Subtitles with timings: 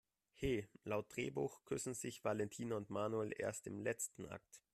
[0.33, 4.63] He, laut Drehbuch küssen sich Valentina und Manuel erst im letzten Akt!